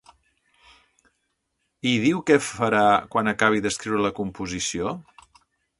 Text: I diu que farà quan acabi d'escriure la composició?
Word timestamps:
I 1.91 1.93
diu 2.05 2.23
que 2.31 2.41
farà 2.49 2.83
quan 3.15 3.33
acabi 3.35 3.65
d'escriure 3.67 4.05
la 4.07 4.15
composició? 4.23 4.97